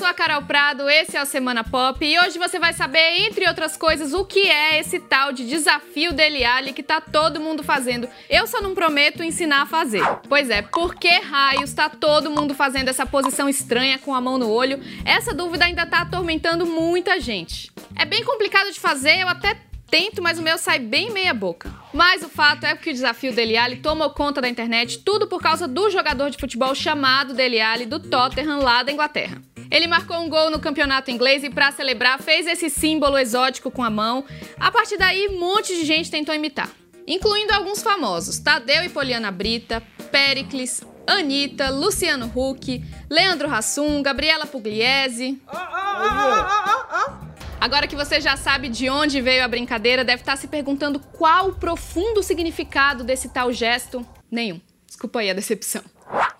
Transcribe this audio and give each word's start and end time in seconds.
sou 0.00 0.08
a 0.08 0.14
Carol 0.14 0.40
Prado, 0.40 0.88
esse 0.88 1.14
é 1.14 1.22
o 1.22 1.26
Semana 1.26 1.62
Pop 1.62 2.02
e 2.02 2.18
hoje 2.18 2.38
você 2.38 2.58
vai 2.58 2.72
saber, 2.72 3.20
entre 3.20 3.46
outras 3.46 3.76
coisas, 3.76 4.14
o 4.14 4.24
que 4.24 4.48
é 4.48 4.80
esse 4.80 4.98
tal 4.98 5.30
de 5.30 5.46
desafio 5.46 6.14
Dele 6.14 6.42
Alli 6.42 6.72
que 6.72 6.82
tá 6.82 7.02
todo 7.02 7.38
mundo 7.38 7.62
fazendo. 7.62 8.08
Eu 8.30 8.46
só 8.46 8.62
não 8.62 8.74
prometo 8.74 9.22
ensinar 9.22 9.60
a 9.60 9.66
fazer. 9.66 10.02
Pois 10.26 10.48
é, 10.48 10.62
por 10.62 10.94
que 10.94 11.10
raios 11.18 11.74
tá 11.74 11.90
todo 11.90 12.30
mundo 12.30 12.54
fazendo 12.54 12.88
essa 12.88 13.04
posição 13.04 13.46
estranha 13.46 13.98
com 13.98 14.14
a 14.14 14.22
mão 14.22 14.38
no 14.38 14.48
olho? 14.48 14.80
Essa 15.04 15.34
dúvida 15.34 15.66
ainda 15.66 15.84
tá 15.84 16.00
atormentando 16.00 16.64
muita 16.64 17.20
gente. 17.20 17.70
É 17.94 18.06
bem 18.06 18.24
complicado 18.24 18.72
de 18.72 18.80
fazer, 18.80 19.20
eu 19.20 19.28
até 19.28 19.54
Tento, 19.90 20.22
mas 20.22 20.38
o 20.38 20.42
meu 20.42 20.56
sai 20.56 20.78
bem 20.78 21.10
meia 21.10 21.34
boca. 21.34 21.68
Mas 21.92 22.22
o 22.22 22.28
fato 22.28 22.64
é 22.64 22.76
que 22.76 22.90
o 22.90 22.92
desafio 22.92 23.34
Dele 23.34 23.56
Alli 23.56 23.78
tomou 23.78 24.08
conta 24.10 24.40
da 24.40 24.48
internet, 24.48 25.00
tudo 25.00 25.26
por 25.26 25.42
causa 25.42 25.66
do 25.66 25.90
jogador 25.90 26.30
de 26.30 26.38
futebol 26.38 26.72
chamado 26.76 27.34
Dele 27.34 27.60
Alli 27.60 27.86
do 27.86 27.98
Tottenham 27.98 28.60
lá 28.60 28.84
da 28.84 28.92
Inglaterra. 28.92 29.42
Ele 29.70 29.86
marcou 29.86 30.18
um 30.18 30.28
gol 30.28 30.50
no 30.50 30.58
campeonato 30.58 31.10
inglês 31.10 31.44
e 31.44 31.50
para 31.50 31.70
celebrar 31.70 32.20
fez 32.20 32.46
esse 32.46 32.68
símbolo 32.68 33.16
exótico 33.16 33.70
com 33.70 33.84
a 33.84 33.90
mão. 33.90 34.24
A 34.58 34.70
partir 34.70 34.96
daí, 34.96 35.28
um 35.28 35.38
monte 35.38 35.74
de 35.74 35.84
gente 35.84 36.10
tentou 36.10 36.34
imitar, 36.34 36.68
incluindo 37.06 37.52
alguns 37.52 37.82
famosos: 37.82 38.38
Tadeu 38.38 38.84
e 38.84 38.88
Poliana 38.88 39.30
Brita, 39.30 39.82
Pericles, 40.10 40.82
Anitta, 41.06 41.70
Luciano 41.70 42.30
Huck, 42.34 42.84
Leandro 43.08 43.52
Hassum, 43.52 44.02
Gabriela 44.02 44.46
Pugliese. 44.46 45.40
Oh, 45.46 45.56
oh, 45.56 47.16
oh, 47.16 47.30
Agora 47.60 47.86
que 47.86 47.94
você 47.94 48.20
já 48.20 48.36
sabe 48.38 48.70
de 48.70 48.88
onde 48.88 49.20
veio 49.20 49.44
a 49.44 49.48
brincadeira, 49.48 50.02
deve 50.02 50.22
estar 50.22 50.36
se 50.36 50.48
perguntando 50.48 50.98
qual 50.98 51.48
o 51.48 51.54
profundo 51.54 52.22
significado 52.22 53.04
desse 53.04 53.28
tal 53.28 53.52
gesto. 53.52 54.04
Nenhum. 54.30 54.60
Desculpa 54.86 55.20
aí 55.20 55.30
a 55.30 55.34
decepção. 55.34 55.82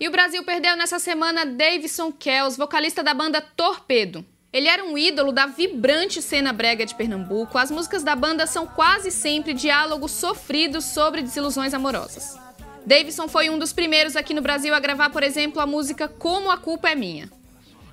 E 0.01 0.07
o 0.07 0.11
Brasil 0.11 0.43
perdeu 0.43 0.75
nessa 0.75 0.97
semana 0.97 1.45
Davidson 1.45 2.11
Kells, 2.11 2.57
vocalista 2.57 3.03
da 3.03 3.13
banda 3.13 3.39
Torpedo. 3.39 4.25
Ele 4.51 4.67
era 4.67 4.83
um 4.83 4.97
ídolo 4.97 5.31
da 5.31 5.45
vibrante 5.45 6.23
cena 6.23 6.51
brega 6.51 6.87
de 6.87 6.95
Pernambuco. 6.95 7.55
As 7.55 7.69
músicas 7.69 8.01
da 8.01 8.15
banda 8.15 8.47
são 8.47 8.65
quase 8.65 9.11
sempre 9.11 9.53
diálogos 9.53 10.09
sofridos 10.09 10.85
sobre 10.85 11.21
desilusões 11.21 11.71
amorosas. 11.75 12.35
Davidson 12.83 13.27
foi 13.27 13.51
um 13.51 13.59
dos 13.59 13.73
primeiros 13.73 14.15
aqui 14.15 14.33
no 14.33 14.41
Brasil 14.41 14.73
a 14.73 14.79
gravar, 14.79 15.11
por 15.11 15.21
exemplo, 15.21 15.61
a 15.61 15.67
música 15.67 16.07
Como 16.07 16.49
a 16.49 16.57
Culpa 16.57 16.89
é 16.89 16.95
Minha. 16.95 17.29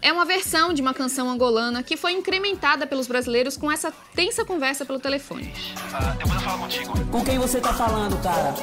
É 0.01 0.11
uma 0.11 0.25
versão 0.25 0.73
de 0.73 0.81
uma 0.81 0.95
canção 0.95 1.29
angolana 1.29 1.83
que 1.83 1.95
foi 1.95 2.13
incrementada 2.13 2.87
pelos 2.87 3.07
brasileiros 3.07 3.55
com 3.55 3.71
essa 3.71 3.93
tensa 4.15 4.47
conversa 4.47 4.87
pelo 4.87 4.99
telefone. 4.99 5.53
Ah, 5.93 6.17
depois 6.19 6.37
eu 6.37 6.41
falo 6.41 6.59
contigo. 6.61 7.07
Com 7.11 7.23
quem 7.23 7.39
você 7.39 7.61
tá 7.61 7.75
falando, 7.75 8.19
cara? 8.23 8.55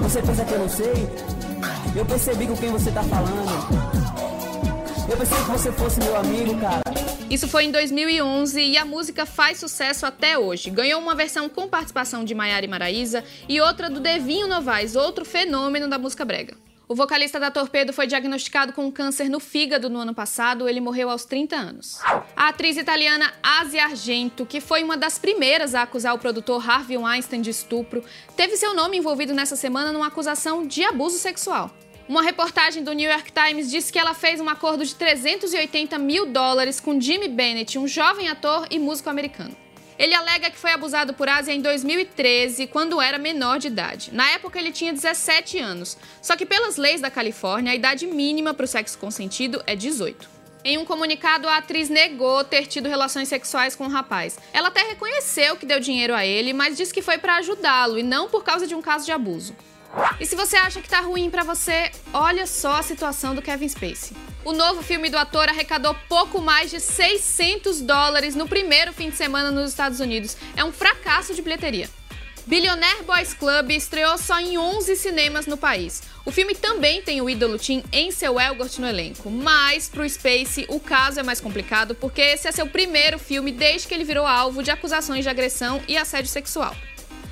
Você 0.00 0.22
pensa 0.22 0.44
que 0.44 0.52
eu 0.52 0.58
não 0.60 0.68
sei? 0.68 1.47
Eu 1.96 2.04
percebi 2.04 2.46
com 2.46 2.56
quem 2.56 2.70
você 2.70 2.90
tá 2.90 3.02
falando. 3.02 3.48
Eu 5.10 5.16
pensei 5.16 5.38
que 5.38 5.50
você 5.50 5.72
fosse 5.72 6.00
meu 6.00 6.16
amigo, 6.16 6.58
cara. 6.60 6.82
Isso 7.30 7.48
foi 7.48 7.64
em 7.64 7.70
2011 7.70 8.60
e 8.60 8.76
a 8.76 8.84
música 8.84 9.26
faz 9.26 9.58
sucesso 9.58 10.06
até 10.06 10.38
hoje. 10.38 10.70
Ganhou 10.70 11.00
uma 11.00 11.14
versão 11.14 11.48
com 11.48 11.68
participação 11.68 12.24
de 12.24 12.34
Maiara 12.34 12.64
e 12.64 12.68
e 13.48 13.60
outra 13.60 13.90
do 13.90 14.00
Devinho 14.00 14.46
Novaes, 14.46 14.96
outro 14.96 15.24
fenômeno 15.24 15.88
da 15.88 15.98
música 15.98 16.24
brega. 16.24 16.54
O 16.90 16.94
vocalista 16.94 17.38
da 17.38 17.50
Torpedo 17.50 17.92
foi 17.92 18.06
diagnosticado 18.06 18.72
com 18.72 18.90
câncer 18.90 19.28
no 19.28 19.38
fígado 19.38 19.90
no 19.90 19.98
ano 19.98 20.14
passado. 20.14 20.66
Ele 20.66 20.80
morreu 20.80 21.10
aos 21.10 21.26
30 21.26 21.54
anos. 21.54 21.98
A 22.34 22.48
atriz 22.48 22.78
italiana 22.78 23.30
Asia 23.42 23.84
Argento, 23.84 24.46
que 24.46 24.58
foi 24.58 24.82
uma 24.82 24.96
das 24.96 25.18
primeiras 25.18 25.74
a 25.74 25.82
acusar 25.82 26.14
o 26.14 26.18
produtor 26.18 26.66
Harvey 26.66 26.96
Weinstein 26.96 27.42
de 27.42 27.50
estupro, 27.50 28.02
teve 28.34 28.56
seu 28.56 28.72
nome 28.74 28.96
envolvido 28.96 29.34
nessa 29.34 29.54
semana 29.54 29.92
numa 29.92 30.06
acusação 30.06 30.66
de 30.66 30.82
abuso 30.82 31.18
sexual. 31.18 31.70
Uma 32.08 32.22
reportagem 32.22 32.82
do 32.82 32.94
New 32.94 33.10
York 33.10 33.30
Times 33.32 33.70
disse 33.70 33.92
que 33.92 33.98
ela 33.98 34.14
fez 34.14 34.40
um 34.40 34.48
acordo 34.48 34.82
de 34.82 34.94
380 34.94 35.98
mil 35.98 36.24
dólares 36.24 36.80
com 36.80 36.98
Jimmy 36.98 37.28
Bennett, 37.28 37.78
um 37.78 37.86
jovem 37.86 38.30
ator 38.30 38.66
e 38.70 38.78
músico 38.78 39.10
americano. 39.10 39.54
Ele 39.98 40.14
alega 40.14 40.50
que 40.50 40.56
foi 40.56 40.70
abusado 40.70 41.12
por 41.12 41.28
Asia 41.28 41.52
em 41.52 41.60
2013, 41.60 42.68
quando 42.68 43.00
era 43.00 43.18
menor 43.18 43.58
de 43.58 43.66
idade. 43.66 44.10
Na 44.12 44.30
época, 44.30 44.58
ele 44.58 44.70
tinha 44.70 44.92
17 44.92 45.58
anos. 45.58 45.98
Só 46.22 46.36
que, 46.36 46.46
pelas 46.46 46.76
leis 46.76 47.00
da 47.00 47.10
Califórnia, 47.10 47.72
a 47.72 47.74
idade 47.74 48.06
mínima 48.06 48.54
para 48.54 48.64
o 48.64 48.68
sexo 48.68 48.96
consentido 48.96 49.60
é 49.66 49.74
18. 49.74 50.38
Em 50.64 50.78
um 50.78 50.84
comunicado, 50.84 51.48
a 51.48 51.56
atriz 51.56 51.88
negou 51.88 52.44
ter 52.44 52.66
tido 52.66 52.88
relações 52.88 53.28
sexuais 53.28 53.74
com 53.74 53.86
o 53.86 53.90
rapaz. 53.90 54.38
Ela 54.52 54.68
até 54.68 54.82
reconheceu 54.82 55.56
que 55.56 55.66
deu 55.66 55.80
dinheiro 55.80 56.14
a 56.14 56.24
ele, 56.24 56.52
mas 56.52 56.76
disse 56.76 56.94
que 56.94 57.02
foi 57.02 57.18
para 57.18 57.36
ajudá-lo 57.36 57.98
e 57.98 58.02
não 58.02 58.28
por 58.28 58.44
causa 58.44 58.66
de 58.66 58.74
um 58.74 58.82
caso 58.82 59.04
de 59.04 59.12
abuso. 59.12 59.56
E 60.20 60.26
se 60.26 60.34
você 60.34 60.56
acha 60.56 60.80
que 60.80 60.88
tá 60.88 61.00
ruim 61.00 61.30
para 61.30 61.44
você, 61.44 61.90
olha 62.12 62.46
só 62.46 62.78
a 62.78 62.82
situação 62.82 63.34
do 63.34 63.42
Kevin 63.42 63.68
Spacey. 63.68 64.16
O 64.44 64.52
novo 64.52 64.82
filme 64.82 65.10
do 65.10 65.18
ator 65.18 65.48
arrecadou 65.48 65.94
pouco 66.08 66.40
mais 66.40 66.70
de 66.70 66.80
600 66.80 67.80
dólares 67.80 68.34
no 68.34 68.48
primeiro 68.48 68.92
fim 68.92 69.10
de 69.10 69.16
semana 69.16 69.50
nos 69.50 69.70
Estados 69.70 70.00
Unidos. 70.00 70.36
É 70.56 70.64
um 70.64 70.72
fracasso 70.72 71.34
de 71.34 71.42
bilheteria. 71.42 71.88
Billionaire 72.46 73.02
Boys 73.02 73.34
Club 73.34 73.72
estreou 73.72 74.16
só 74.16 74.40
em 74.40 74.56
11 74.56 74.96
cinemas 74.96 75.46
no 75.46 75.58
país. 75.58 76.02
O 76.24 76.30
filme 76.30 76.54
também 76.54 77.02
tem 77.02 77.20
o 77.20 77.28
ídolo 77.28 77.58
Tim 77.58 77.84
Ansel 77.94 78.40
Elgort 78.40 78.78
no 78.78 78.86
elenco, 78.86 79.30
mas 79.30 79.90
pro 79.90 80.08
Space 80.08 80.64
o 80.70 80.80
caso 80.80 81.20
é 81.20 81.22
mais 81.22 81.42
complicado 81.42 81.94
porque 81.94 82.22
esse 82.22 82.48
é 82.48 82.52
seu 82.52 82.66
primeiro 82.66 83.18
filme 83.18 83.52
desde 83.52 83.86
que 83.86 83.92
ele 83.92 84.04
virou 84.04 84.26
alvo 84.26 84.62
de 84.62 84.70
acusações 84.70 85.24
de 85.24 85.28
agressão 85.28 85.82
e 85.86 85.96
assédio 85.98 86.30
sexual. 86.30 86.74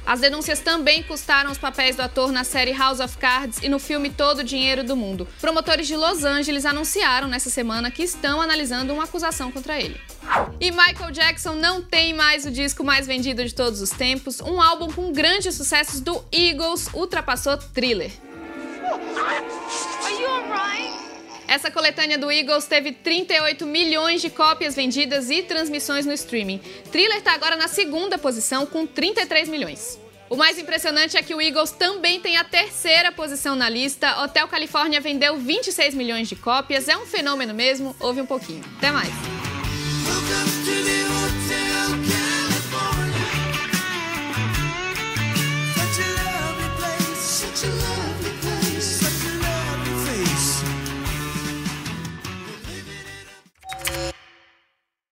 As 0.06 0.20
denúncias 0.20 0.60
também 0.60 1.02
custaram 1.02 1.50
os 1.50 1.58
papéis 1.58 1.96
do 1.96 2.02
ator 2.02 2.30
na 2.30 2.44
série 2.44 2.72
House 2.72 3.00
of 3.00 3.18
Cards 3.18 3.58
e 3.60 3.68
no 3.68 3.80
filme 3.80 4.08
Todo 4.08 4.38
o 4.38 4.44
Dinheiro 4.44 4.84
do 4.84 4.94
Mundo. 4.94 5.26
Promotores 5.40 5.88
de 5.88 5.96
Los 5.96 6.24
Angeles 6.24 6.64
anunciaram 6.64 7.26
nessa 7.26 7.50
semana 7.50 7.90
que 7.90 8.04
estão 8.04 8.40
analisando 8.40 8.94
uma 8.94 9.02
acusação 9.02 9.50
contra 9.50 9.80
ele. 9.80 10.00
E 10.60 10.70
Michael 10.70 11.10
Jackson 11.10 11.54
não 11.54 11.82
tem 11.82 12.14
mais 12.14 12.46
o 12.46 12.52
disco 12.52 12.84
mais 12.84 13.04
vendido 13.04 13.44
de 13.44 13.52
todos 13.52 13.80
os 13.80 13.90
tempos. 13.90 14.40
Um 14.40 14.62
álbum 14.62 14.92
com 14.92 15.12
grandes 15.12 15.56
sucessos 15.56 16.00
do 16.00 16.24
Eagles 16.30 16.88
ultrapassou 16.94 17.56
Thriller. 17.56 18.12
Essa 21.56 21.70
coletânea 21.70 22.18
do 22.18 22.30
Eagles 22.30 22.66
teve 22.66 22.92
38 22.92 23.64
milhões 23.64 24.20
de 24.20 24.28
cópias 24.28 24.74
vendidas 24.74 25.30
e 25.30 25.42
transmissões 25.42 26.04
no 26.04 26.12
streaming. 26.12 26.60
Thriller 26.92 27.16
está 27.16 27.32
agora 27.32 27.56
na 27.56 27.66
segunda 27.66 28.18
posição 28.18 28.66
com 28.66 28.86
33 28.86 29.48
milhões. 29.48 29.98
O 30.28 30.36
mais 30.36 30.58
impressionante 30.58 31.16
é 31.16 31.22
que 31.22 31.34
o 31.34 31.40
Eagles 31.40 31.70
também 31.70 32.20
tem 32.20 32.36
a 32.36 32.44
terceira 32.44 33.10
posição 33.10 33.56
na 33.56 33.70
lista. 33.70 34.22
Hotel 34.22 34.46
Califórnia 34.48 35.00
vendeu 35.00 35.38
26 35.38 35.94
milhões 35.94 36.28
de 36.28 36.36
cópias. 36.36 36.88
É 36.88 36.96
um 36.98 37.06
fenômeno 37.06 37.54
mesmo. 37.54 37.96
Ouve 38.00 38.20
um 38.20 38.26
pouquinho. 38.26 38.62
Até 38.76 38.90
mais. 38.90 39.35